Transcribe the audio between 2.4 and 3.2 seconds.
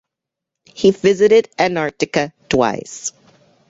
twice.